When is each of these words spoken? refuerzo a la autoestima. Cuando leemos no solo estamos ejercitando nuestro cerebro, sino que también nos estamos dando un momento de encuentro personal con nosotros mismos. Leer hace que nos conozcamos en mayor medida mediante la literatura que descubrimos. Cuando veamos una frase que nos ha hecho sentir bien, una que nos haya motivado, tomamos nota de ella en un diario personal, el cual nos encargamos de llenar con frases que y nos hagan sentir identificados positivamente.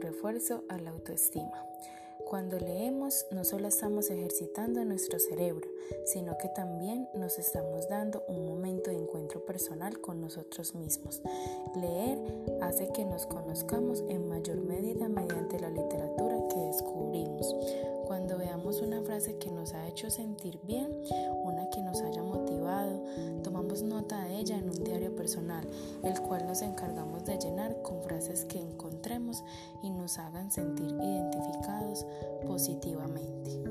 refuerzo 0.00 0.64
a 0.68 0.78
la 0.78 0.90
autoestima. 0.90 1.64
Cuando 2.28 2.58
leemos 2.58 3.26
no 3.32 3.44
solo 3.44 3.68
estamos 3.68 4.10
ejercitando 4.10 4.84
nuestro 4.84 5.18
cerebro, 5.18 5.68
sino 6.04 6.36
que 6.38 6.48
también 6.48 7.08
nos 7.14 7.38
estamos 7.38 7.88
dando 7.88 8.24
un 8.28 8.46
momento 8.46 8.90
de 8.90 8.98
encuentro 8.98 9.44
personal 9.44 10.00
con 10.00 10.20
nosotros 10.20 10.74
mismos. 10.74 11.22
Leer 11.74 12.18
hace 12.60 12.88
que 12.92 13.04
nos 13.04 13.26
conozcamos 13.26 14.04
en 14.08 14.28
mayor 14.28 14.60
medida 14.60 15.08
mediante 15.08 15.58
la 15.58 15.70
literatura 15.70 16.36
que 16.48 16.60
descubrimos. 16.60 17.54
Cuando 18.06 18.38
veamos 18.38 18.80
una 18.80 19.02
frase 19.02 19.38
que 19.38 19.50
nos 19.50 19.72
ha 19.72 19.86
hecho 19.88 20.10
sentir 20.10 20.58
bien, 20.64 20.88
una 21.44 21.70
que 21.70 21.80
nos 21.80 22.00
haya 22.00 22.22
motivado, 22.22 23.04
tomamos 23.42 23.82
nota 23.82 24.24
de 24.24 24.38
ella 24.38 24.56
en 24.56 24.68
un 24.68 24.84
diario 24.84 25.14
personal, 25.14 25.64
el 26.02 26.20
cual 26.20 26.46
nos 26.46 26.62
encargamos 26.62 27.24
de 27.24 27.38
llenar 27.38 27.80
con 27.82 28.02
frases 28.02 28.44
que 28.44 28.58
y 29.82 29.90
nos 29.90 30.18
hagan 30.18 30.50
sentir 30.50 30.88
identificados 30.88 32.06
positivamente. 32.46 33.69